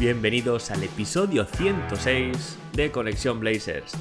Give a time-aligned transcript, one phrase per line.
[0.00, 3.92] Bienvenidos al episodio 106 de Conexión Blazers.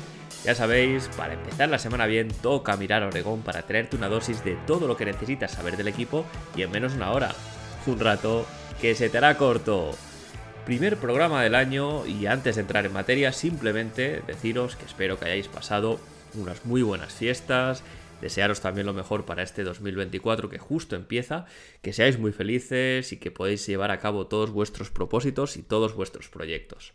[0.46, 4.46] Ya sabéis, para empezar la semana bien, toca mirar a Oregón para traerte una dosis
[4.46, 6.24] de todo lo que necesitas saber del equipo
[6.56, 7.36] y en menos de una hora.
[7.86, 8.46] Un rato
[8.80, 9.92] que se te hará corto.
[10.66, 15.26] Primer programa del año y antes de entrar en materia, simplemente deciros que espero que
[15.26, 16.00] hayáis pasado
[16.34, 17.84] unas muy buenas fiestas,
[18.22, 21.46] desearos también lo mejor para este 2024 que justo empieza,
[21.82, 25.96] que seáis muy felices y que podáis llevar a cabo todos vuestros propósitos y todos
[25.96, 26.94] vuestros proyectos.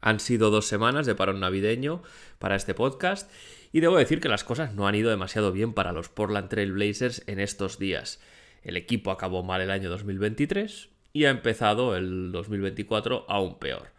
[0.00, 2.02] Han sido dos semanas de parón navideño
[2.38, 3.30] para este podcast
[3.72, 6.72] y debo decir que las cosas no han ido demasiado bien para los Portland Trail
[6.72, 8.20] Blazers en estos días.
[8.62, 13.90] El equipo acabó mal el año 2023 y ha empezado el 2024 aún peor.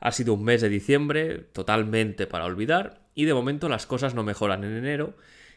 [0.00, 4.22] Ha sido un mes de diciembre totalmente para olvidar y de momento las cosas no
[4.22, 5.14] mejoran en enero.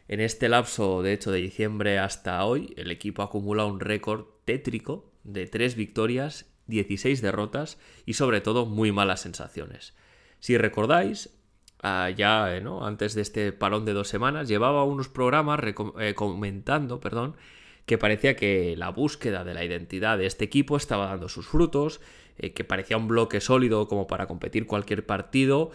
[0.10, 5.14] En este lapso, de hecho, de diciembre hasta hoy, el equipo acumula un récord tétrico
[5.24, 9.94] de 3 victorias 16 derrotas y sobre todo muy malas sensaciones.
[10.40, 11.30] Si recordáis,
[11.84, 12.88] ah, ya eh, ¿no?
[12.88, 15.60] antes de este parón de dos semanas, llevaba unos programas
[16.00, 17.36] eh, comentando perdón,
[17.86, 22.02] que parecía que la búsqueda de la identidad de este equipo estaba dando sus frutos,
[22.40, 25.72] eh, que parecía un bloque sólido como para competir cualquier partido,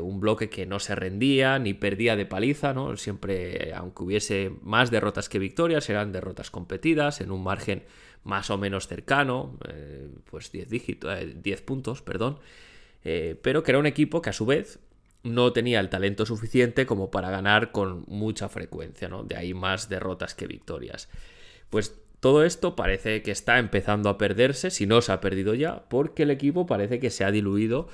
[0.00, 2.96] un bloque que no se rendía ni perdía de paliza, ¿no?
[2.96, 7.82] Siempre, aunque hubiese más derrotas que victorias, eran derrotas competidas en un margen
[8.24, 12.38] más o menos cercano, eh, pues 10 dígitos, 10 puntos, perdón,
[13.04, 14.80] eh, pero que era un equipo que a su vez
[15.22, 19.22] no tenía el talento suficiente como para ganar con mucha frecuencia, ¿no?
[19.22, 21.08] De ahí más derrotas que victorias.
[21.70, 25.84] Pues todo esto parece que está empezando a perderse, si no se ha perdido ya,
[25.90, 27.88] porque el equipo parece que se ha diluido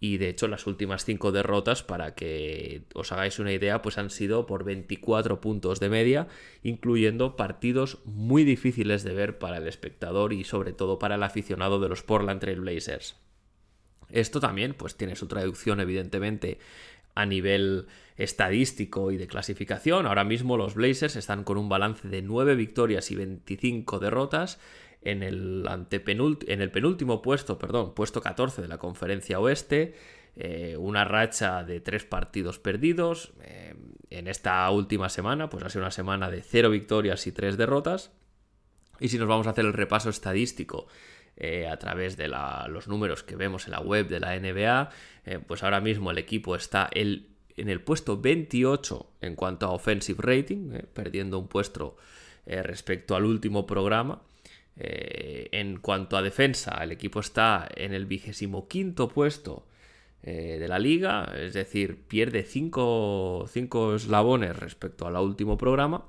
[0.00, 4.10] y de hecho las últimas cinco derrotas, para que os hagáis una idea, pues han
[4.10, 6.26] sido por 24 puntos de media,
[6.64, 11.78] incluyendo partidos muy difíciles de ver para el espectador y sobre todo para el aficionado
[11.78, 13.14] de los Portland Trail Blazers.
[14.10, 16.58] Esto también pues tiene su traducción evidentemente
[17.16, 20.06] a nivel estadístico y de clasificación.
[20.06, 24.60] Ahora mismo los Blazers están con un balance de 9 victorias y 25 derrotas
[25.02, 29.94] en el, en el penúltimo puesto, perdón, puesto 14 de la conferencia oeste,
[30.36, 33.32] eh, una racha de tres partidos perdidos.
[33.42, 33.74] Eh,
[34.10, 38.12] en esta última semana, pues ha sido una semana de cero victorias y tres derrotas.
[39.00, 40.86] Y si nos vamos a hacer el repaso estadístico
[41.36, 44.90] eh, a través de los números que vemos en la web de la NBA,
[45.46, 47.26] pues ahora mismo el equipo está en
[47.56, 51.96] el puesto 28 en cuanto a offensive rating, perdiendo un puesto
[52.46, 54.22] respecto al último programa.
[54.78, 59.66] Eh, en cuanto a defensa, el equipo está en el vigésimo quinto puesto
[60.22, 63.48] eh, de la liga, es decir, pierde 5
[63.94, 66.06] eslabones respecto al último programa.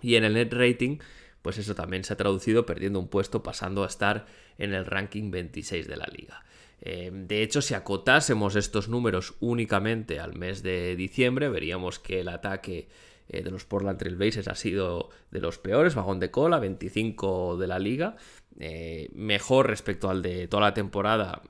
[0.00, 0.98] Y en el net rating,
[1.44, 4.24] pues eso también se ha traducido perdiendo un puesto, pasando a estar
[4.56, 6.42] en el ranking 26 de la liga.
[6.80, 12.30] Eh, de hecho, si acotásemos estos números únicamente al mes de diciembre, veríamos que el
[12.30, 12.88] ataque
[13.28, 17.58] eh, de los Portland Trail Blazers ha sido de los peores, vagón de cola, 25
[17.58, 18.16] de la liga,
[18.58, 21.42] eh, mejor respecto al de toda la temporada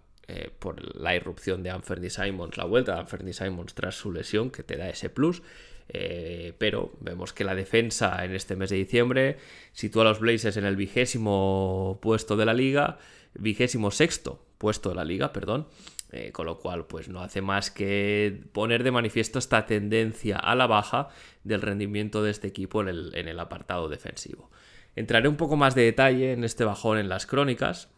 [0.58, 4.62] por la irrupción de Anthony Simons, la vuelta de Anthony Simons tras su lesión, que
[4.62, 5.42] te da ese plus.
[5.86, 9.36] Pero vemos que la defensa en este mes de diciembre
[9.72, 12.98] sitúa a los Blazers en el vigésimo puesto de la liga,
[13.34, 15.66] vigésimo sexto puesto de la liga, perdón,
[16.10, 20.54] eh, con lo cual, pues no hace más que poner de manifiesto esta tendencia a
[20.54, 21.08] la baja
[21.42, 24.48] del rendimiento de este equipo en el, en el apartado defensivo.
[24.94, 27.88] Entraré un poco más de detalle en este bajón en las crónicas.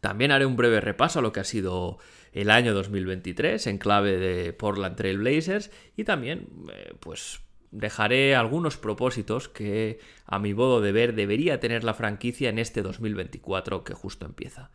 [0.00, 1.98] También haré un breve repaso a lo que ha sido
[2.36, 7.40] el año 2023 en clave de Portland Trail Blazers y también, eh, pues,
[7.70, 12.82] dejaré algunos propósitos que a mi modo de ver debería tener la franquicia en este
[12.82, 14.70] 2024 que justo empieza.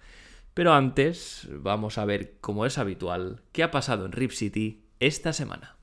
[0.56, 5.32] Pero antes, vamos a ver, como es habitual, qué ha pasado en Rip City esta
[5.32, 5.78] semana.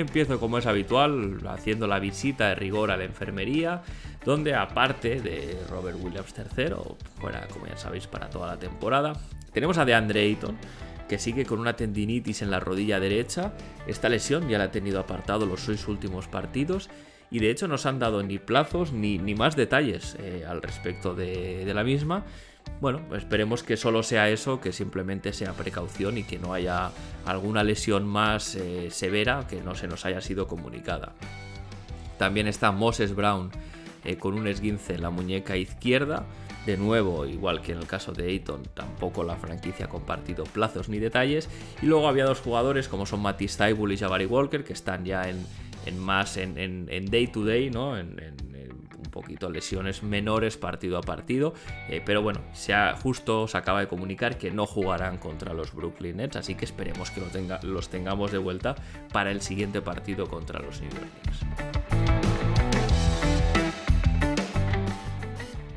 [0.00, 3.82] Empiezo como es habitual, haciendo la visita de rigor a la enfermería,
[4.24, 6.74] donde aparte de Robert Williams III,
[7.20, 9.14] fuera como ya sabéis para toda la temporada,
[9.52, 10.56] Tenemos a DeAndre Ayton,
[11.08, 13.54] que sigue con una tendinitis en la rodilla derecha.
[13.86, 16.88] Esta lesión ya la ha tenido apartado los seis últimos partidos
[17.30, 20.62] y de hecho no se han dado ni plazos ni, ni más detalles eh, al
[20.62, 22.24] respecto de, la misma.
[22.80, 26.90] Bueno, esperemos que solo sea eso, que simplemente sea precaución y que no haya
[27.26, 31.12] alguna lesión más eh, severa que no se nos haya sido comunicada.
[32.18, 33.50] También está Moses Brown
[34.04, 36.24] eh, con un esguince en la muñeca izquierda.
[36.66, 40.88] De nuevo, igual que en el caso de Ayton, tampoco la franquicia ha compartido plazos
[40.88, 41.48] ni detalles.
[41.80, 45.28] Y luego había dos jugadores como son Matisse Taibul y Jabari Walker, que están ya
[45.28, 45.44] en,
[45.86, 47.96] en más en, en, day to day, ¿no?
[49.18, 51.54] Poquito lesiones menores partido a partido.
[51.88, 55.74] Eh, pero bueno, se ha, justo se acaba de comunicar que no jugarán contra los
[55.74, 57.20] Brooklyn Nets, así que esperemos que
[57.62, 58.76] los tengamos de vuelta
[59.12, 61.40] para el siguiente partido contra los New York Knicks.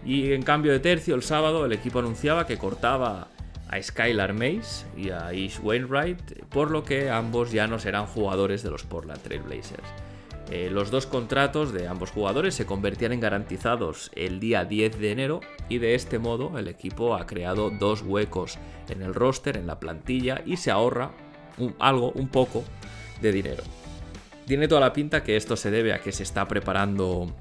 [0.06, 3.30] Y en cambio de tercio, el sábado, el equipo anunciaba que cortaba
[3.70, 8.62] a Skylar Mays y a Ish Wainwright, por lo que ambos ya no serán jugadores
[8.62, 10.11] de los Portland Trail Blazers.
[10.51, 15.12] Eh, los dos contratos de ambos jugadores se convertían en garantizados el día 10 de
[15.12, 15.39] enero
[15.69, 18.57] y de este modo el equipo ha creado dos huecos
[18.89, 21.12] en el roster, en la plantilla y se ahorra
[21.80, 22.65] algo, un poco
[23.21, 23.63] de dinero.
[24.45, 27.33] Tiene toda la pinta que esto se debe a que se está preparando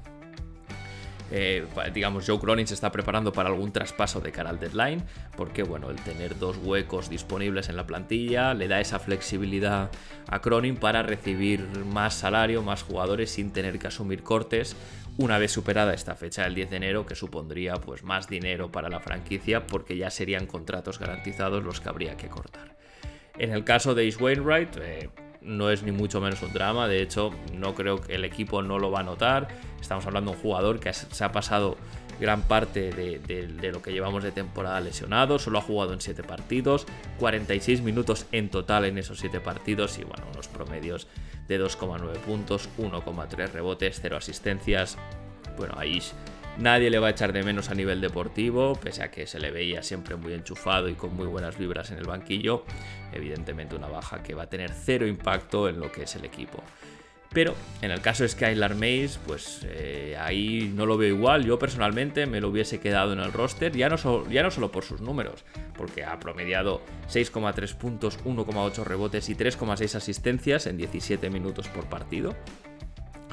[1.31, 5.03] eh, digamos, Joe Cronin se está preparando para algún traspaso de cara al deadline,
[5.37, 9.89] porque bueno, el tener dos huecos disponibles en la plantilla le da esa flexibilidad
[10.27, 14.75] a Cronin para recibir más salario, más jugadores sin tener que asumir cortes
[15.17, 18.89] una vez superada esta fecha del 10 de enero, que supondría pues más dinero para
[18.89, 22.77] la franquicia, porque ya serían contratos garantizados los que habría que cortar.
[23.37, 25.09] En el caso de Ace Wainwright, eh,
[25.41, 28.79] no es ni mucho menos un drama, de hecho no creo que el equipo no
[28.79, 29.47] lo va a notar,
[29.79, 31.77] estamos hablando de un jugador que se ha pasado
[32.21, 36.85] gran parte de, lo que llevamos de temporada lesionado, solo ha jugado en 7 partidos,
[37.17, 41.07] 46 minutos en total en esos 7 partidos y bueno, unos promedios
[41.47, 44.99] de 2,9 puntos, 1,3 rebotes, 0 asistencias,
[45.57, 45.99] bueno, ahí
[46.57, 49.51] Nadie le va a echar de menos a nivel deportivo, pese a que se le
[49.51, 52.65] veía siempre muy enchufado y con muy buenas vibras en el banquillo.
[53.13, 56.61] Evidentemente una baja que va a tener cero impacto en lo que es el equipo.
[57.33, 61.45] Pero en el caso de Skylar Mays, pues eh, ahí no lo veo igual.
[61.45, 64.83] Yo personalmente me lo hubiese quedado en el roster, ya no, ya no solo por
[64.83, 65.45] sus números,
[65.77, 72.35] porque ha promediado 6,3 puntos, 1,8 rebotes y 3,6 asistencias en 17 minutos por partido,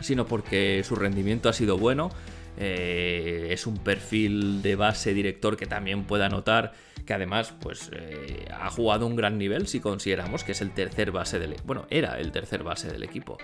[0.00, 2.10] sino porque su rendimiento ha sido bueno
[2.56, 6.72] eh, es un perfil de base director que también puede anotar,
[7.06, 11.10] que además pues eh, ha jugado un gran nivel si consideramos que es el tercer
[11.10, 13.38] base del bueno era el tercer base del equipo.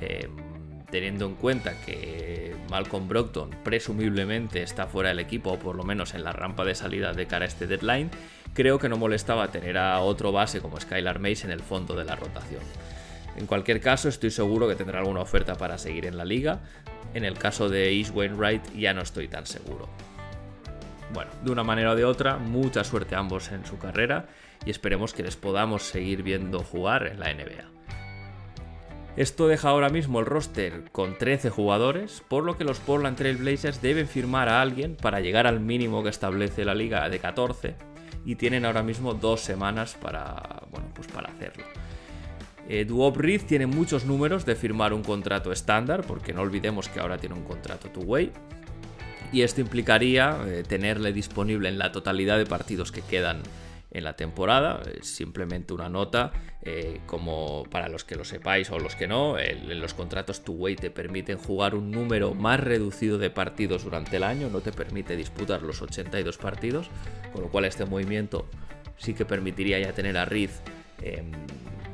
[0.00, 0.30] Em,
[0.90, 6.14] teniendo en cuenta que Malcolm Brockton presumiblemente está fuera del equipo, o por lo menos
[6.14, 8.10] en la rampa de salida de cara a este deadline,
[8.54, 12.04] creo que no molestaba tener a otro base como Skylar Mace en el fondo de
[12.04, 12.62] la rotación.
[13.36, 16.60] En cualquier caso, estoy seguro que tendrá alguna oferta para seguir en la liga.
[17.14, 19.88] En el caso de East Wainwright ya no estoy tan seguro.
[21.12, 24.26] Bueno, de una manera o de otra, mucha suerte a ambos en su carrera
[24.66, 27.78] y esperemos que les podamos seguir viendo jugar en la NBA.
[29.16, 33.36] Esto deja ahora mismo el roster con 13 jugadores, por lo que los Portland Trail
[33.36, 37.74] Blazers deben firmar a alguien para llegar al mínimo que establece la liga de 14
[38.24, 41.64] y tienen ahora mismo dos semanas para, bueno, pues para hacerlo.
[42.68, 47.00] Eh, Duop Reed tiene muchos números de firmar un contrato estándar, porque no olvidemos que
[47.00, 48.30] ahora tiene un contrato two-way.
[49.32, 53.42] Y esto implicaría eh, tenerle disponible en la totalidad de partidos que quedan
[53.90, 54.82] en la temporada.
[55.00, 59.94] Simplemente una nota, eh, como para los que lo sepáis o los que no, los
[59.94, 64.60] contratos two-way te permiten jugar un número más reducido de partidos durante el año, no
[64.60, 66.90] te permite disputar los 82 partidos,
[67.32, 68.46] con lo cual este movimiento
[68.98, 70.50] sí que permitiría ya tener a Reed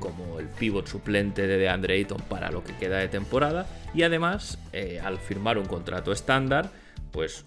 [0.05, 4.59] como el pivot suplente de DeAndre Ayton para lo que queda de temporada y además
[4.75, 6.71] eh, al firmar un contrato estándar
[7.11, 7.43] pues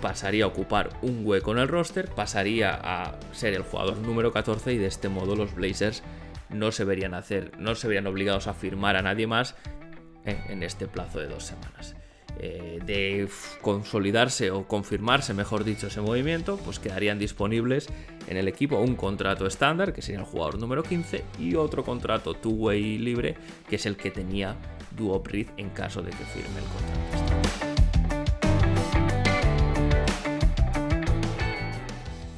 [0.00, 4.72] pasaría a ocupar un hueco en el roster, pasaría a ser el jugador número 14
[4.72, 6.02] y de este modo los Blazers
[6.48, 9.54] no se verían hacer, no se verían obligados a firmar a nadie más
[10.24, 11.94] eh, en este plazo de dos semanas.
[12.40, 13.28] Eh, de
[13.62, 17.88] consolidarse o confirmarse, mejor dicho, ese movimiento, pues quedarían disponibles
[18.26, 22.34] en el equipo un contrato estándar, que sería el jugador número 15, y otro contrato
[22.34, 23.36] two-way libre,
[23.68, 24.56] que es el que tenía
[24.96, 27.44] Duopriz en caso de que firme el contrato.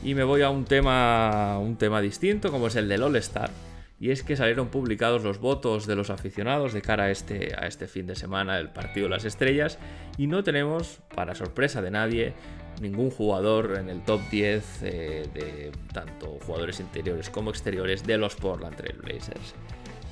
[0.05, 3.51] Y me voy a un tema, un tema distinto, como es el del All-Star
[3.99, 7.87] y es que salieron publicados los votos de los aficionados de cara a este, este
[7.87, 9.79] fin de semana del partido de las estrellas
[10.19, 12.35] y no tenemos, para sorpresa de nadie,
[12.81, 18.37] ningún jugador en el top 10 eh, de tanto jugadores interiores como exteriores de los
[18.37, 19.55] Portland Trail Blazers.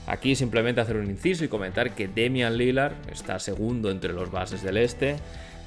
[0.06, 4.62] Aquí simplemente hacer un inciso y comentar que Damian Lillard está segundo entre los bases
[4.62, 5.16] del este,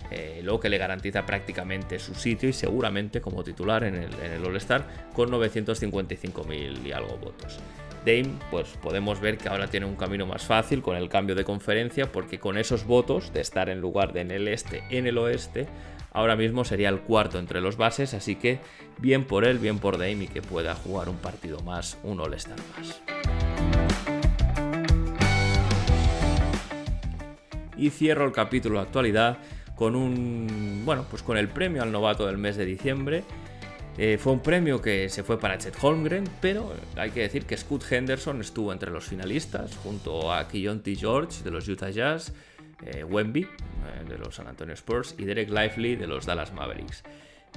[0.09, 4.31] eh, lo que le garantiza prácticamente su sitio y seguramente como titular en el, en
[4.33, 7.59] el All-Star con 955.000 y algo votos.
[8.07, 11.43] Dame, pues podemos ver que ahora tiene un camino más fácil con el cambio de
[11.43, 15.17] conferencia, porque con esos votos de estar en lugar de en el este, en el
[15.17, 15.67] oeste,
[16.13, 18.59] ahora mismo sería el cuarto entre los bases, así que
[18.97, 22.57] bien por él, bien por Dame y que pueda jugar un partido más, un All-Star
[22.77, 23.01] más.
[27.75, 29.37] Y cierro el capítulo de actualidad
[29.75, 30.83] con un.
[30.85, 33.25] Bueno, pues con el premio al novato del mes de diciembre.
[33.97, 37.57] Eh, fue un premio que se fue para Chet Holmgren, pero hay que decir que
[37.57, 42.31] Scott Henderson estuvo entre los finalistas, junto a Kiyonti George de los Utah Jazz,
[42.85, 43.49] eh, Wemby eh,
[44.07, 47.03] de los San Antonio Spurs y Derek Lively de los Dallas Mavericks.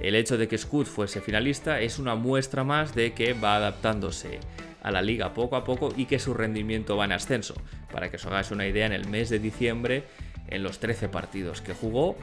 [0.01, 4.41] El hecho de que Scott fuese finalista es una muestra más de que va adaptándose
[4.83, 7.55] a la liga poco a poco y que su rendimiento va en ascenso.
[7.93, 10.05] Para que os hagáis una idea, en el mes de diciembre,
[10.49, 12.17] en los 13 partidos que jugó,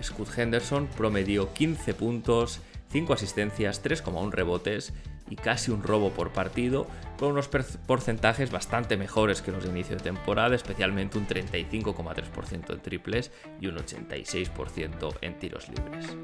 [0.00, 4.92] Scott Henderson promedió 15 puntos, 5 asistencias, 3,1 rebotes
[5.30, 6.86] y casi un robo por partido,
[7.18, 12.80] con unos porcentajes bastante mejores que los de inicio de temporada, especialmente un 35,3% en
[12.80, 13.30] triples
[13.60, 16.16] y un 86% en tiros libres.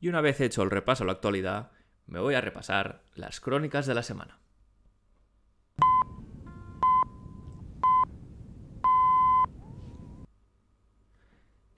[0.00, 1.70] Y una vez hecho el repaso a la actualidad,
[2.06, 4.38] me voy a repasar las crónicas de la semana.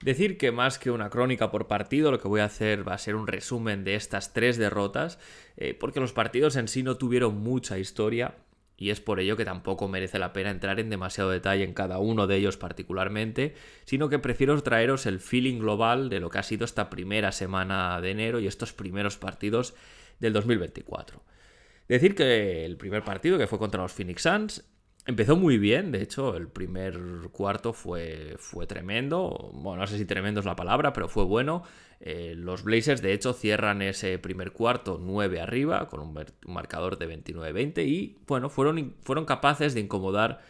[0.01, 2.97] Decir que más que una crónica por partido, lo que voy a hacer va a
[2.97, 5.19] ser un resumen de estas tres derrotas,
[5.57, 8.35] eh, porque los partidos en sí no tuvieron mucha historia
[8.77, 11.97] y es por ello que tampoco merece la pena entrar en demasiado detalle en cada
[11.97, 13.55] uno de ellos particularmente,
[13.85, 17.99] sino que prefiero traeros el feeling global de lo que ha sido esta primera semana
[17.99, 19.73] de enero y estos primeros partidos
[20.19, 21.23] del 2024.
[21.87, 24.65] Decir que el primer partido, que fue contra los Phoenix Suns,
[25.05, 26.99] empezó muy bien, de hecho, el primer
[27.31, 31.63] cuarto fue, fue tremendo, bueno, no sé si tremendo es la palabra, pero fue bueno.
[32.01, 37.07] Eh, los Blazers, de hecho, cierran ese primer cuarto 9 arriba, con un, marcador de
[37.07, 40.41] 29-20, y bueno, fueron, fueron capaces de incomodar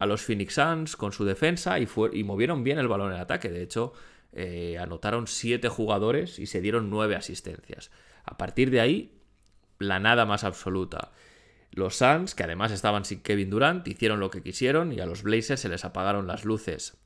[0.00, 3.20] a los Phoenix Suns con su defensa y, fue, y movieron bien el balón en
[3.20, 3.92] ataque, de hecho,
[4.32, 7.90] eh, anotaron 7 jugadores y se dieron 9 asistencias.
[8.24, 9.20] A partir de ahí,
[9.78, 11.12] la nada más absoluta.
[11.72, 15.22] Los Suns, que además estaban sin Kevin Durant, hicieron lo que quisieron y a los
[15.22, 16.96] Blazers se les apagaron las luces.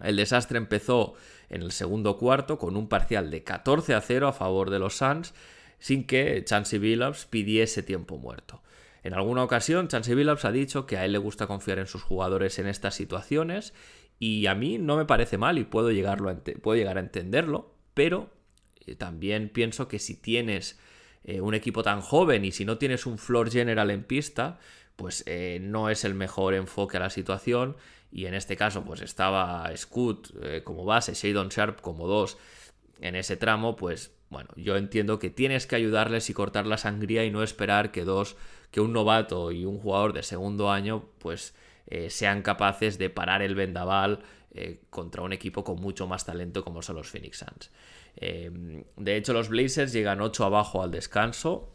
[0.00, 1.14] El desastre empezó
[1.48, 4.96] en el segundo cuarto con un parcial de 14 a 0 a favor de los
[4.96, 5.34] Suns,
[5.78, 8.62] sin que Chansey Billups pidiese tiempo muerto.
[9.02, 12.02] En alguna ocasión, Chansey Billups ha dicho que a él le gusta confiar en sus
[12.02, 13.74] jugadores en estas situaciones
[14.18, 18.30] y a mí no me parece mal y puedo, llegarlo puedo llegar a entenderlo, pero
[18.98, 20.78] también pienso que si tienes
[21.24, 24.58] eh, un equipo tan joven y si no tienes un floor general en pista,
[24.96, 27.76] pues eh, no es el mejor enfoque a la situación.
[28.10, 32.36] Y en este caso, pues estaba Scoot como base, Shadon Sharp como dos
[33.00, 37.24] en ese tramo, pues bueno, yo entiendo que tienes que ayudarles y cortar la sangría
[37.24, 38.36] y no esperar que dos,
[38.70, 41.54] que un novato y un jugador de segundo año, pues
[42.08, 44.20] sean capaces de parar el vendaval
[44.90, 47.70] contra un equipo con mucho más talento como son los Phoenix Suns.
[48.16, 51.72] Em, de hecho, los Blazers llegan 8 abajo al descanso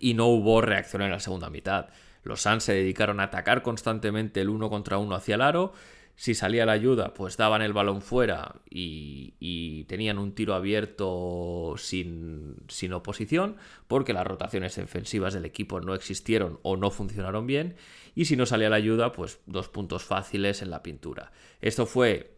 [0.00, 1.88] y no hubo reacción en la segunda mitad.
[2.22, 5.72] Los Suns se dedicaron a atacar constantemente el uno contra uno hacia el aro.
[6.16, 12.56] Si salía la ayuda, pues daban el balón fuera y, tenían un tiro abierto sin,
[12.68, 13.56] sin, oposición,
[13.86, 17.76] porque las rotaciones defensivas del equipo no existieron o no funcionaron bien.
[18.14, 21.32] Y si no salía la ayuda, pues dos puntos fáciles en la pintura.
[21.60, 22.35] Esto fue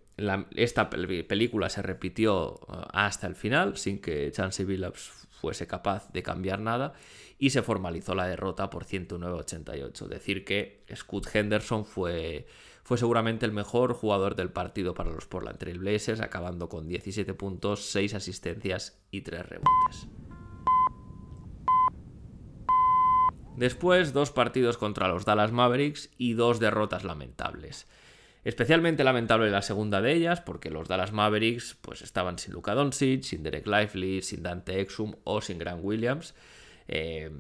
[0.57, 6.23] esta película se repitió uh, hasta el final, sin que Chansey Billups fuese capaz de
[6.23, 6.95] cambiar nada,
[7.39, 10.09] y se formalizó la derrota por 109-88.
[10.09, 12.47] Decir que Scott Henderson fue,
[12.83, 17.35] fue seguramente el mejor jugador del partido para los Portland Trail Blazers, acabando con 17
[17.35, 20.09] puntos, 6 asistencias y 3 rebotes.
[23.57, 27.89] Después, dos partidos contra los Dallas Mavericks y dos derrotas lamentables.
[28.45, 33.23] Especialmente lamentable la segunda de ellas, porque los Dallas Mavericks pues, estaban sin Luka Doncic,
[33.23, 36.35] sin Derek Lively, sin Dante Exum o sin Grant Williams.
[36.87, 37.31] Eh,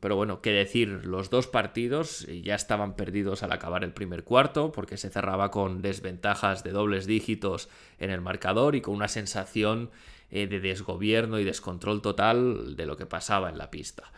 [0.00, 4.72] pero bueno, qué decir, los dos partidos ya estaban perdidos al acabar el primer cuarto,
[4.72, 9.90] porque se cerraba con desventajas de dobles dígitos en el marcador y con una sensación
[10.30, 14.12] eh, de desgobierno y descontrol total de lo que pasaba en la pista.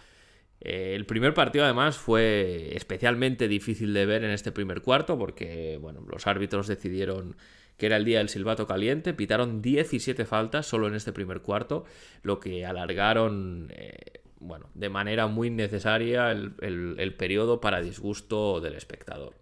[0.61, 5.79] Eh, el primer partido además fue especialmente difícil de ver en este primer cuarto porque
[5.81, 7.37] bueno, los árbitros decidieron
[7.77, 11.85] que era el día del silbato caliente, pitaron 17 faltas solo en este primer cuarto,
[12.23, 19.35] lo que alargaron eh, bueno, de manera muy necesaria el, periodo para disgusto del espectador.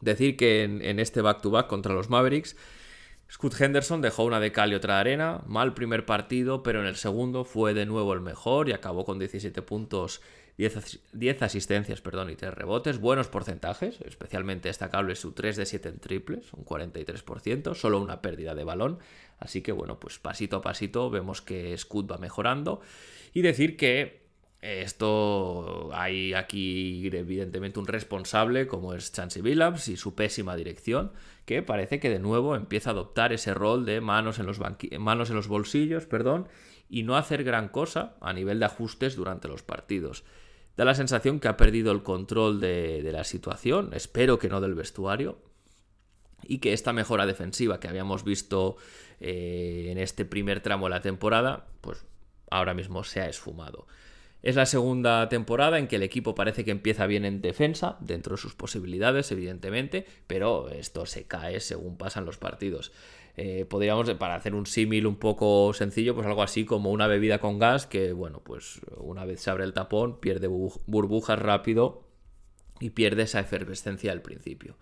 [0.00, 2.56] Decir que en, este back-to-back contra los Mavericks,
[3.34, 6.86] Scott Henderson dejó una de cal y otra de arena, mal primer partido, pero en
[6.86, 10.20] el segundo fue de nuevo el mejor y acabó con 17 puntos
[10.56, 15.98] 10, asistencias perdón, y 3 rebotes, buenos porcentajes, especialmente destacable su 3 de 7 en
[15.98, 19.00] triples, un 43%, solo una pérdida de balón,
[19.40, 22.82] así que bueno, pues pasito a pasito vemos que Scud va mejorando.
[23.32, 24.22] Y decir que
[24.60, 31.10] esto hay aquí evidentemente un responsable como es Chansey Billups y su pésima dirección,
[31.44, 34.60] que parece que de nuevo empieza a adoptar ese rol de manos en los,
[34.98, 36.48] manos en los bolsillos, perdón,
[36.88, 40.24] y no hacer gran cosa a nivel de ajustes durante los partidos.
[40.76, 44.74] Da la sensación que ha perdido el control de, la situación, espero que no del
[44.74, 45.38] vestuario,
[46.42, 48.76] y que esta mejora defensiva que habíamos visto
[49.20, 52.04] eh, en este primer tramo de la temporada, pues
[52.50, 53.86] ahora mismo se ha esfumado.
[54.44, 58.36] Es la segunda temporada en que el equipo parece que empieza bien en defensa, dentro
[58.36, 62.92] de sus posibilidades, evidentemente, pero esto se cae según pasan los partidos.
[63.38, 67.38] Eh, podríamos, para hacer un símil un poco sencillo, pues algo así como una bebida
[67.38, 72.06] con gas que, bueno, pues una vez se abre el tapón, pierde burbujas rápido
[72.80, 74.76] y pierde esa efervescencia al principio.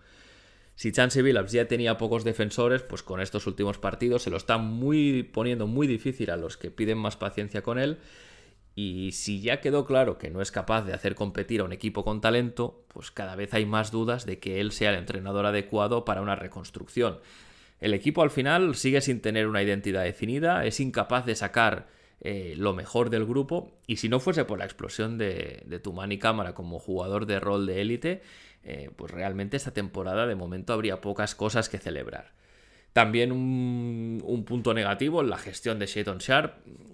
[0.75, 4.57] Si Chance Billups ya tenía pocos defensores, pues con estos últimos partidos se lo está
[4.57, 7.99] muy, poniendo muy difícil a los que piden más paciencia con él.
[8.75, 12.03] Y si ya quedó claro que no es capaz de hacer competir a un equipo
[12.03, 16.05] con talento, pues cada vez hay más dudas de que él sea el entrenador adecuado
[16.05, 17.19] para una reconstrucción.
[17.79, 21.87] El equipo al final sigue sin tener una identidad definida, es incapaz de sacar
[22.21, 26.17] eh, lo mejor del grupo y si no fuese por la explosión de, de Tumani
[26.17, 28.21] Cámara como jugador de rol de élite,
[28.63, 32.31] eh, pues realmente esta temporada de momento habría pocas cosas que celebrar.
[32.93, 36.53] También un, punto negativo en la gestión de Shayton Sharp,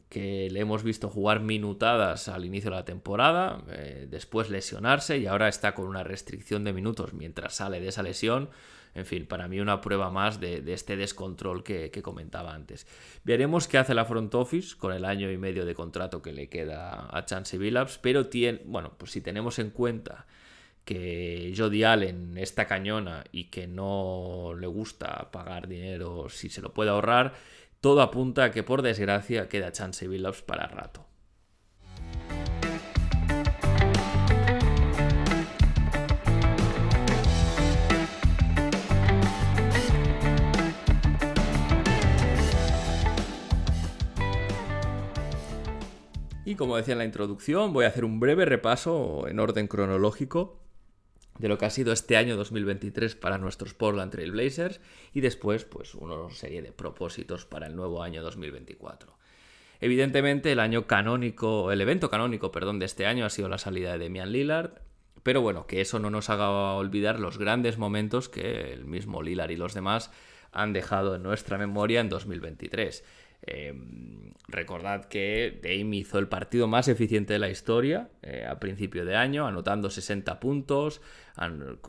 [0.09, 5.27] que le hemos visto jugar minutadas al inicio de la temporada, eh, después lesionarse y
[5.27, 8.49] ahora está con una restricción de minutos mientras sale de esa lesión
[8.95, 12.87] en fin, para mí una prueba más de, este descontrol que, comentaba antes.
[13.23, 16.49] Veremos qué hace la front office con el año y medio de contrato que le
[16.49, 20.25] queda a Chance Billups, pero tiene, bueno, pues si tenemos en cuenta
[20.89, 26.73] que Jody Allen está cañona y que no le gusta pagar dinero si se lo
[26.73, 27.35] puede ahorrar,
[27.79, 31.05] todo apunta a que por desgracia queda Chance Billups para rato.
[46.45, 50.68] Y como decía en la introducción, voy a hacer un breve repaso en orden cronológico
[51.39, 54.79] de lo que ha sido este año 2023 para nuestros Portland Trail Blazers
[55.13, 59.17] y después pues una serie de propósitos para el nuevo año 2024.
[59.79, 63.93] Evidentemente el año canónico, el evento canónico, perdón, de este año ha sido la salida
[63.93, 64.81] de Demian Lillard,
[65.23, 69.51] pero bueno, que eso no nos haga olvidar los grandes momentos que el mismo Lillard
[69.51, 70.11] y los demás
[70.51, 73.05] han dejado en nuestra memoria en 2023.
[73.41, 79.05] Em, recordad que Dame hizo el partido más eficiente de la historia eh, a principio
[79.05, 81.01] de año, anotando 60 puntos,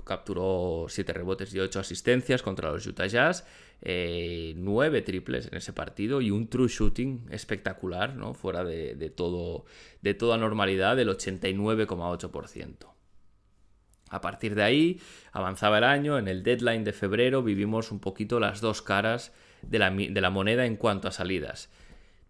[0.04, 3.44] capturó 7 rebotes y 8 asistencias contra los Utah Jazz,
[3.82, 3.88] 9
[4.98, 9.64] eh, triples en ese partido y un true shooting espectacular, fuera de, todo,
[10.02, 12.86] de toda normalidad, del 89,8%.
[14.10, 15.00] A partir de ahí
[15.32, 19.78] avanzaba el año, en el deadline de febrero vivimos un poquito las dos caras de
[19.78, 21.70] la, moneda en cuanto a salidas.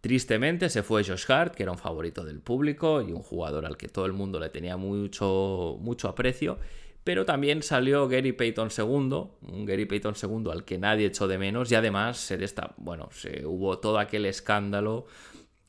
[0.01, 3.77] Tristemente se fue Josh Hart, que era un favorito del público y un jugador al
[3.77, 6.59] que todo el mundo le tenía mucho, mucho aprecio.
[7.05, 11.39] Pero también salió Gary Payton II, un Gary Payton II al que nadie echó de
[11.39, 11.71] menos.
[11.71, 12.39] Y además se
[12.77, 15.07] bueno, se, hubo todo aquel escándalo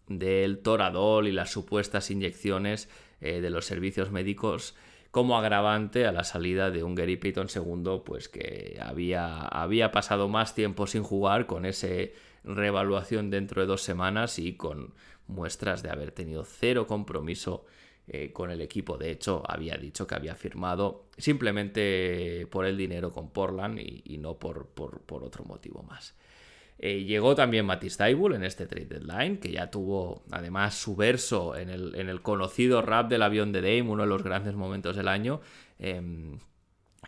[0.07, 2.89] del toradol y las supuestas inyecciones
[3.21, 4.75] eh, de los servicios médicos
[5.11, 10.29] como agravante a la salida de un Gary Payton II, pues que había, había pasado
[10.29, 11.87] más tiempo sin jugar con esa
[12.43, 14.93] reevaluación dentro de dos semanas y con
[15.27, 17.65] muestras de haber tenido cero compromiso
[18.07, 18.97] eh, con el equipo.
[18.97, 24.39] De hecho, había dicho que había firmado simplemente por el dinero con Portland y, no
[24.39, 26.15] por, por otro motivo más.
[26.83, 31.55] Eh, llegó también Matisse Taibul en este trade deadline, que ya tuvo además su verso
[31.55, 35.41] en el, conocido rap del avión de Dame, uno de los grandes momentos del año.
[35.77, 36.39] Em,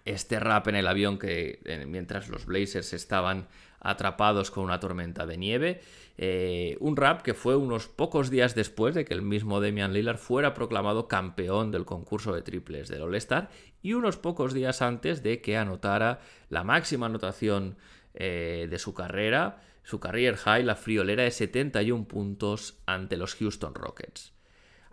[0.06, 3.48] este rap en el avión que mientras los Blazers estaban
[3.84, 5.82] atrapados con una tormenta de nieve.
[6.18, 10.18] Eh, un rap que fue unos pocos días después de que el mismo Damian Lillard
[10.18, 13.50] fuera proclamado campeón del concurso de triples del All-Star
[13.82, 17.76] y unos pocos días antes de que anotara la máxima anotación
[18.14, 23.76] eh, de su carrera, su career high, la friolera de 71 puntos ante los Houston
[23.76, 24.34] Rockets.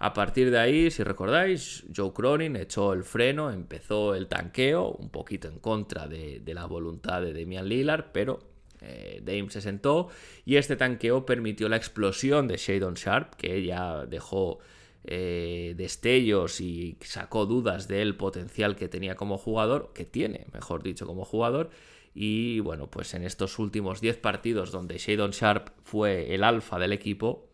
[0.02, 5.10] A partir de ahí, si recordáis, Joe Cronin echó el freno, empezó el tanqueo, un
[5.10, 8.38] poquito en contra de, la voluntad de Damian Lillard, pero
[8.80, 10.08] eh, Dame se sentó
[10.46, 14.60] y este tanqueo permitió la explosión de Shadon Sharp, que ya dejó
[15.04, 21.06] eh, destellos y sacó dudas del potencial que tenía como jugador, que tiene, mejor dicho,
[21.06, 21.68] como jugador.
[22.14, 26.92] Y bueno, pues en estos últimos 10 partidos donde Shadon Sharp fue el alfa del
[26.92, 27.50] equipo,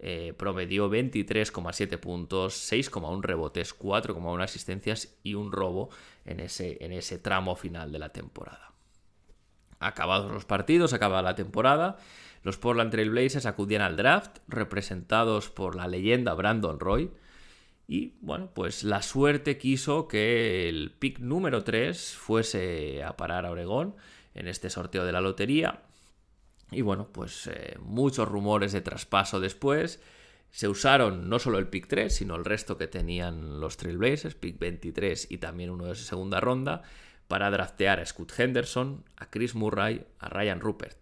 [0.00, 5.90] eh, promedió 23,7 puntos, 6,1 rebotes, 4,1 asistencias y un robo
[6.24, 8.72] en ese, en ese tramo final de la temporada.
[9.78, 11.98] Acabados los partidos, acaba la temporada,
[12.42, 17.10] los Portland Trail Blazers acudían al draft, representados por la leyenda Brandon Roy.
[17.90, 23.50] Y bueno, pues la suerte quiso que el pick número 3 fuese a parar a
[23.50, 23.96] Oregón
[24.32, 25.82] en este sorteo de la lotería.
[26.70, 30.00] Y bueno, pues eh, muchos rumores de traspaso después.
[30.52, 34.60] Se usaron no solo el pick 3, sino el resto que tenían los Trailblazers, pick
[34.60, 36.82] 23 y también uno de segunda ronda,
[37.26, 40.96] para draftear a Scott Henderson, a Chris Murray, a Ryan Rupert.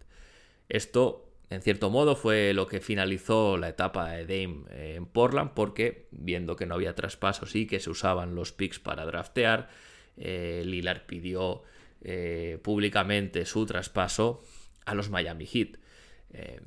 [0.70, 5.52] Esto, en cierto modo, fue lo que finalizó la etapa de Dame eh, en Portland,
[5.54, 9.68] porque viendo que no había traspasos y que se usaban los picks para draftear,
[10.16, 11.62] eh, Lillard pidió
[12.62, 14.44] públicamente su traspaso
[14.86, 15.78] a los Miami Heat.
[16.32, 16.62] Em,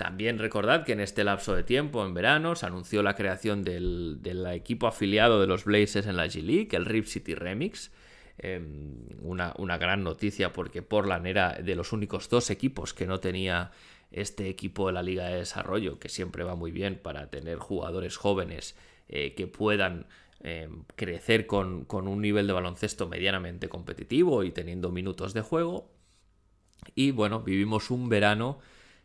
[0.00, 4.46] también recordad que en este lapso de tiempo, en verano, se anunció la creación del,
[4.54, 7.92] equipo afiliado de los Blazers en la G League, el Rip City Remix.
[8.38, 13.20] Em, una, una, gran noticia porque Portland era de los únicos dos equipos que no
[13.20, 13.72] tenía
[14.10, 18.16] este equipo de la Liga de Desarrollo, que siempre va muy bien para tener jugadores
[18.16, 18.76] jóvenes
[19.08, 20.06] eh, que puedan
[20.40, 25.90] em, crecer con, con un nivel de baloncesto medianamente competitivo y teniendo minutos de juego.
[26.94, 28.58] Y bueno, vivimos un verano,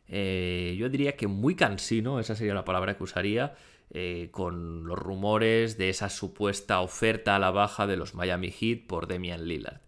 [0.07, 3.55] eh, yo diría que muy cansino, esa sería la palabra que usaría,
[3.91, 8.87] eh, con los rumores de esa supuesta oferta a la baja de los Miami Heat
[8.87, 9.84] por Demian Lillard.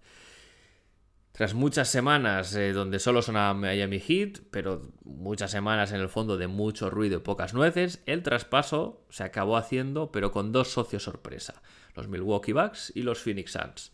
[1.38, 6.36] Tras muchas semanas eh, donde solo sonaba Miami Heat, pero muchas semanas en el fondo
[6.36, 11.04] de mucho ruido y pocas nueces, el traspaso se acabó haciendo, pero con dos socios
[11.04, 11.62] sorpresa,
[11.94, 13.92] los Milwaukee Bucks y los Phoenix Suns.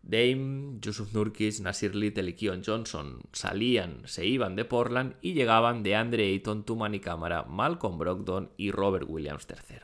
[0.00, 5.82] Dame, Yusuf Nurkic, Nasir Little y Keon Johnson salían, se iban de Portland y llegaban
[5.82, 9.80] de Andre Ayton, Tumani Cámara, Malcolm Brogdon y Robert Williams III.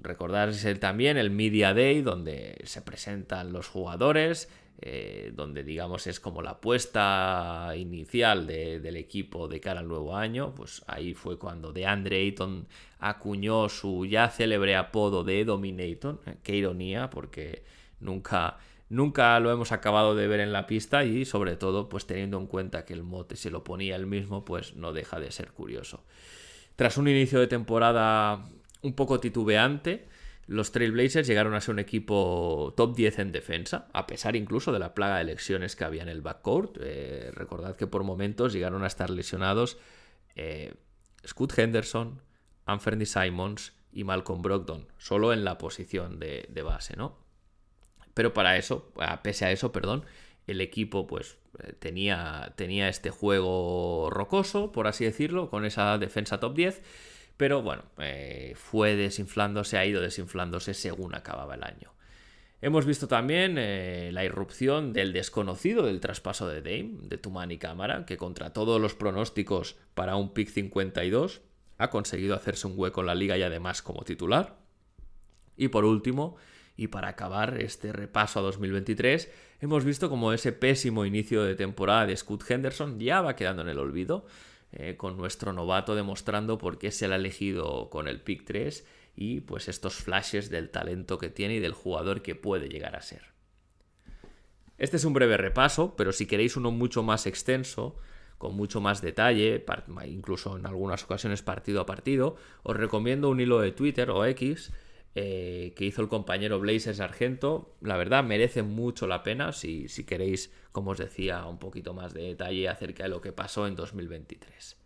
[0.00, 4.48] Recordarse también el Media Day, donde se presentan los jugadores,
[4.80, 10.54] eh, donde digamos es como la apuesta inicial del equipo de cara al nuevo año.
[10.54, 12.66] Pues ahí fue cuando de Andre Ayton
[12.98, 16.20] acuñó su ya célebre apodo de Dominator.
[16.26, 17.64] Eh, qué ironía, porque
[18.00, 18.58] Nunca,
[18.88, 22.46] nunca lo hemos acabado de ver en la pista y sobre todo pues teniendo en
[22.46, 26.04] cuenta que el mote se lo ponía él mismo pues no deja de ser curioso.
[26.76, 28.44] Tras un inicio de temporada
[28.82, 30.06] un poco titubeante,
[30.46, 34.78] los Trailblazers llegaron a ser un equipo top 10 en defensa, a pesar incluso de
[34.78, 36.78] la plaga de lesiones que había en el backcourt.
[36.80, 39.76] Eh, recordad que por momentos llegaron a estar lesionados
[40.36, 40.74] eh,
[41.26, 42.22] Scott Henderson,
[42.64, 47.18] Anthony Simons y Malcolm Brogdon, solo en la posición de, base, ¿no?
[48.14, 50.04] Pero para eso, pese a eso, perdón,
[50.46, 56.38] el equipo pues eh, tenía, tenía este juego rocoso, por así decirlo, con esa defensa
[56.38, 56.82] top 10.
[57.36, 61.92] Pero bueno, eh, fue desinflándose, ha ido desinflándose según acababa el año.
[62.62, 68.06] Hemos visto también eh, la irrupción del desconocido del traspaso de Dame, de Tumani Cámara,
[68.06, 71.42] que contra todos los pronósticos para un pick 52
[71.78, 74.56] ha conseguido hacerse un hueco en la liga y además como titular.
[75.58, 76.36] Y por último,
[76.76, 82.06] y para acabar este repaso a 2023, hemos visto como ese pésimo inicio de temporada
[82.06, 84.26] de Scott Henderson ya va quedando en el olvido,
[84.78, 88.86] eh, con nuestro novato demostrando por qué se le ha elegido con el pick 3
[89.16, 93.00] y pues estos flashes del talento que tiene y del jugador que puede llegar a
[93.00, 93.22] ser.
[94.76, 97.96] Este es un breve repaso, pero si queréis uno mucho más extenso,
[98.36, 99.64] con mucho más detalle,
[100.04, 104.74] incluso en algunas ocasiones partido a partido, os recomiendo un hilo de Twitter o X
[105.18, 107.74] eh, que hizo el compañero Blaise Sargento.
[107.80, 112.12] La verdad merece mucho la pena si, si queréis, como os decía, un poquito más
[112.12, 114.76] de detalle acerca de lo que pasó en 2023.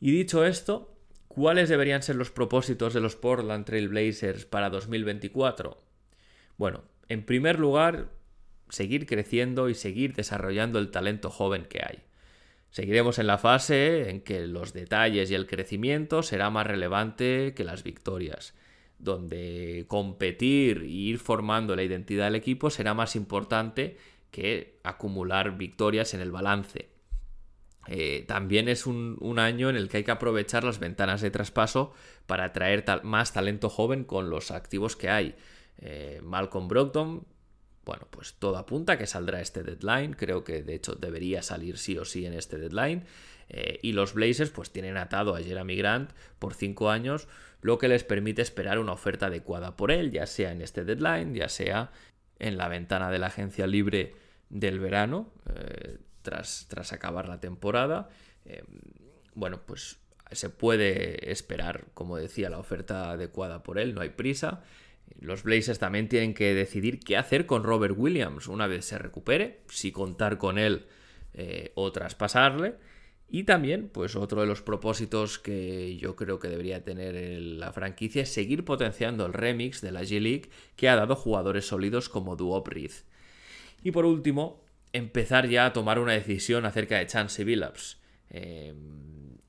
[0.00, 0.96] Y dicho esto,
[1.28, 5.76] ¿cuáles deberían ser los propósitos de los Portland Trail Blazers para 2024?
[6.56, 8.10] Bueno, en primer lugar,
[8.68, 12.02] seguir creciendo y seguir desarrollando el talento joven que hay.
[12.70, 17.64] Seguiremos en la fase en que los detalles y el crecimiento será más relevante que
[17.64, 18.54] las victorias,
[18.98, 23.96] donde competir e ir formando la identidad del equipo será más importante
[24.30, 26.88] que acumular victorias en el balance.
[27.88, 31.92] Eh, también es un, año en el que hay que aprovechar las ventanas de traspaso
[32.26, 35.34] para atraer más talento joven con los activos que hay.
[35.78, 37.26] Eh, Malcolm Brogdon
[37.84, 40.14] bueno, pues todo apunta que saldrá este deadline.
[40.14, 43.04] Creo que de hecho debería salir sí o sí en este deadline.
[43.48, 47.26] Eh, y los Blazers pues tienen atado a Jeremy Grant por 5 años,
[47.62, 51.34] lo que les permite esperar una oferta adecuada por él, ya sea en este deadline,
[51.34, 51.90] ya sea
[52.38, 54.14] en la ventana de la agencia libre
[54.50, 58.08] del verano, eh, tras, tras, acabar la temporada.
[58.44, 58.62] Eh,
[59.34, 59.98] bueno, pues
[60.30, 64.62] se puede esperar, como decía, la oferta adecuada por él, no hay prisa.
[65.18, 69.60] Los Blazers también tienen que decidir qué hacer con Robert Williams una vez se recupere,
[69.68, 70.86] si contar con él
[71.34, 72.74] eh, o traspasarle.
[73.32, 78.22] Y también, pues otro de los propósitos que yo creo que debería tener la franquicia
[78.22, 82.66] es seguir potenciando el remix de la G-League que ha dado jugadores sólidos como Duop
[82.66, 82.90] Reed.
[83.84, 87.98] Y por último, empezar ya a tomar una decisión acerca de Chance Billups.
[88.30, 88.74] Eh,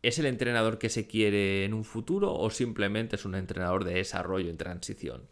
[0.03, 3.95] ¿Es el entrenador que se quiere en un futuro o simplemente es un entrenador de
[3.95, 5.27] desarrollo en transición?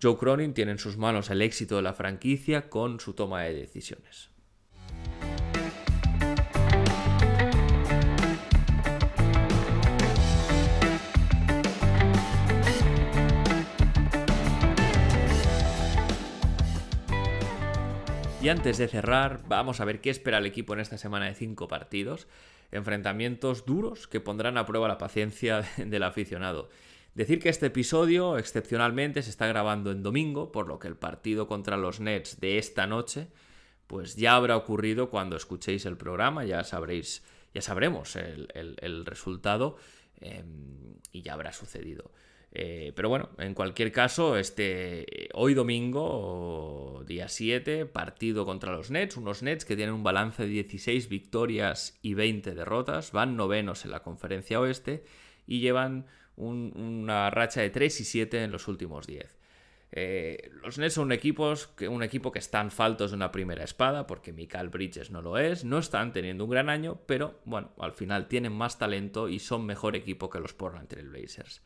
[0.00, 3.54] Joe Cronin tiene en sus manos el éxito de la franquicia con su toma de
[3.54, 4.30] decisiones.
[18.40, 21.34] Y antes de cerrar, vamos a ver qué espera el equipo en esta semana de
[21.34, 22.28] cinco partidos.
[22.70, 26.68] Enfrentamientos duros que pondrán a prueba la paciencia del aficionado.
[27.18, 31.48] Decir que este episodio excepcionalmente se está grabando en domingo, por lo que el partido
[31.48, 33.26] contra los Nets de esta noche,
[33.88, 39.78] pues ya habrá ocurrido cuando escuchéis el programa, ya sabréis, ya sabremos el, resultado
[40.20, 42.12] em, y ya habrá sucedido.
[42.52, 49.16] Eh, pero bueno, en cualquier caso, este hoy domingo, día 7, partido contra los Nets,
[49.16, 53.90] unos Nets que tienen un balance de 16 victorias y 20 derrotas, van novenos en
[53.90, 55.02] la conferencia oeste
[55.48, 56.06] y llevan
[56.38, 59.38] una racha de 3 y 7 en los últimos 10.
[59.90, 63.64] Eh, los Nets son un, equipos que, un equipo que están faltos de una primera
[63.64, 67.72] espada, porque Mikael Bridges no lo es, no están teniendo un gran año, pero bueno,
[67.78, 71.62] al final tienen más talento y son mejor equipo que los Portland Trail Blazers.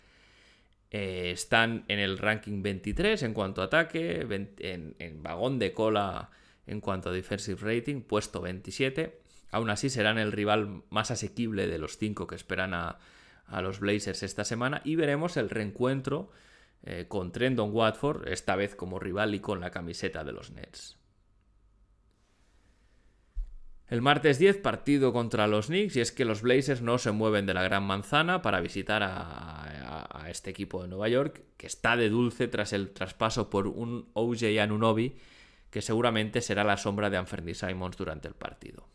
[0.91, 6.31] Eh, están en el ranking 23 en cuanto a ataque, en, en, vagón de cola
[6.67, 9.21] en cuanto a defensive rating, puesto 27.
[9.51, 12.99] Aún así serán el rival más asequible de los 5 que esperan a,
[13.47, 16.31] a los Blazers esta semana y veremos el reencuentro
[16.85, 20.99] eh, con Trendon Watford, esta vez como rival y con la camiseta de los Nets.
[23.93, 27.45] El martes 10 partido contra los Knicks y es que los Blazers no se mueven
[27.45, 32.09] de la Gran Manzana para visitar a, este equipo de Nueva York que está de
[32.09, 35.19] dulce tras el traspaso por un OJ Anunobi
[35.69, 38.89] que seguramente será la sombra de Anthony Simons durante el partido.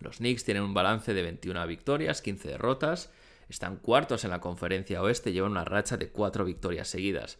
[0.00, 3.10] Los Knicks tienen un balance de 21 victorias, 15 derrotas
[3.52, 7.38] están cuartos en la conferencia oeste, llevan una racha de cuatro victorias seguidas.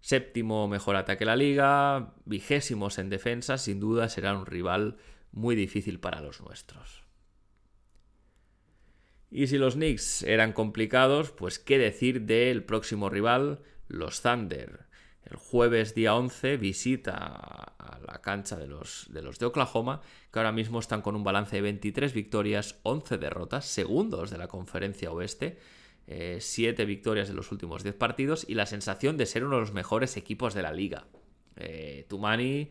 [0.00, 4.96] Séptimo mejor ataque de la liga, vigésimos en defensa, sin duda será un rival
[5.32, 7.04] muy difícil para los nuestros.
[9.30, 14.87] Y si los Knicks eran complicados, pues qué decir del próximo rival, los Thunder.
[15.30, 17.14] El jueves día 11 visita
[17.78, 20.00] a la cancha de los, de Oklahoma,
[20.32, 24.48] que ahora mismo están con un balance de 23 victorias, 11 derrotas, segundos de la
[24.48, 25.58] conferencia oeste,
[26.06, 29.60] 7 eh, victorias de los últimos 10 partidos y la sensación de ser uno de
[29.60, 31.04] los mejores equipos de la liga.
[31.56, 32.70] Eh, Tumani,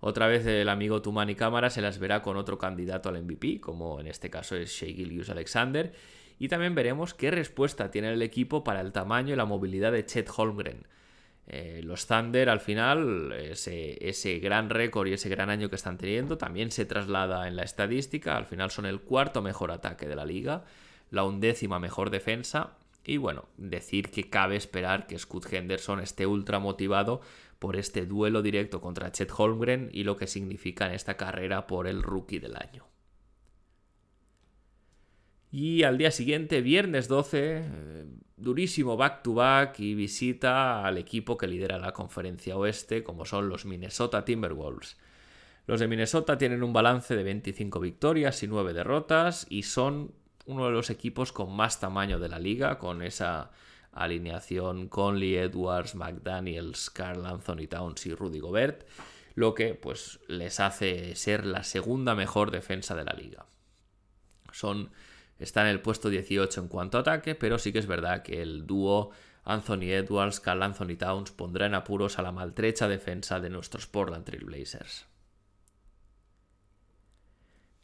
[0.00, 4.00] otra vez el amigo Tumani Cámara se las verá con otro candidato al MVP, como
[4.00, 5.92] en este caso es Shea Gilius Alexander,
[6.38, 10.06] y también veremos qué respuesta tiene el equipo para el tamaño y la movilidad de
[10.06, 10.86] Chet Holmgren.
[11.50, 16.36] Eh, los Thunder al final, ese, gran récord y ese gran año que están teniendo
[16.36, 18.36] también se traslada en la estadística.
[18.36, 20.64] Al final son el cuarto mejor ataque de la liga,
[21.10, 22.76] la undécima mejor defensa.
[23.02, 27.22] Y bueno, decir que cabe esperar que Scott Henderson esté ultra motivado
[27.58, 31.86] por este duelo directo contra Chet Holmgren y lo que significa en esta carrera por
[31.86, 32.86] el rookie del año.
[35.50, 38.04] Y al día siguiente, viernes 12, eh,
[38.36, 44.24] durísimo back-to-back y visita al equipo que lidera la conferencia oeste, como son los Minnesota
[44.24, 44.98] Timberwolves.
[45.66, 50.12] Los de Minnesota tienen un balance de 25 victorias y 9 derrotas y son
[50.46, 53.50] uno de los equipos con más tamaño de la liga, con esa
[53.92, 58.86] alineación Conley, Edwards, McDaniels, Carl Anthony Towns y Rudy Gobert.
[59.34, 63.46] lo que pues les hace ser la segunda mejor defensa de la liga.
[64.50, 64.90] Son
[65.38, 68.42] está en el puesto 18 en cuanto a ataque, pero sí que es verdad que
[68.42, 69.10] el dúo
[69.44, 74.24] Anthony Edwards, Carl Anthony Towns pondrá en apuros a la maltrecha defensa de nuestros Portland
[74.24, 75.06] Trail Blazers.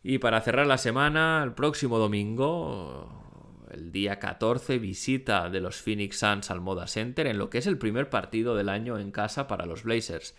[0.03, 6.19] Y para cerrar la semana, el próximo domingo, el día 14, visita de los Phoenix
[6.19, 9.47] Suns al Moda Center en lo que es el primer partido del año en casa
[9.47, 10.37] para los Blazers.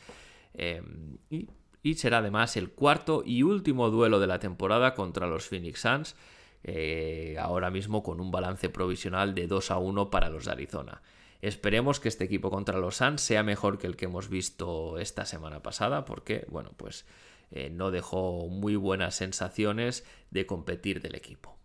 [0.54, 1.50] Em, y,
[1.82, 6.16] y, será además el cuarto y último duelo de la temporada contra los Phoenix Suns,
[6.68, 11.04] eh, ahora mismo con un balance provisional de 2 a 1 para los de Arizona.
[11.44, 15.26] Esperemos que este equipo contra los Suns sea mejor que el que hemos visto esta
[15.26, 17.06] semana pasada, porque, bueno, pues
[17.52, 21.56] eh, no dejó muy buenas sensaciones de competir del equipo.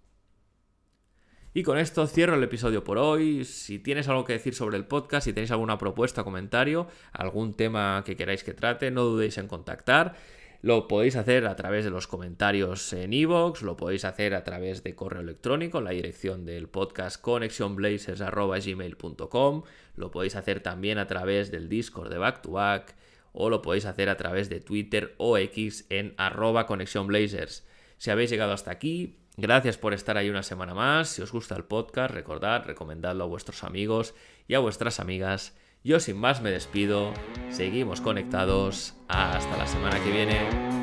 [1.55, 3.47] Y con esto cierro el episodio por hoy.
[3.47, 8.03] Si tienes algo que decir sobre el podcast, si tenéis alguna propuesta, comentario, algún tema
[8.05, 10.15] que queráis que trate, no dudéis en contactar.
[10.63, 14.83] Lo podéis hacer a través de los comentarios en iVoox, lo podéis hacer a través
[14.83, 19.63] de correo electrónico, la dirección del podcast connectionblazers.gmail.com,
[19.97, 22.95] lo podéis hacer también a través del Discord de Back to Back,
[23.33, 27.67] o lo podéis hacer a través de Twitter o X en arroba connectionblazers.
[27.97, 31.09] Si habéis llegado hasta aquí, gracias por estar ahí una semana más.
[31.09, 34.15] Si os gusta el podcast, recordad, recomendadlo a vuestros amigos
[34.47, 35.55] y a vuestras amigas.
[35.83, 37.15] Yo sin más me despido,
[37.51, 40.80] seguimos conectados, hasta la semana que viene.